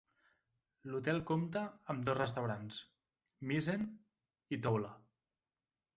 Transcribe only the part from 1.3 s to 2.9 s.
compta amb dos restaurants,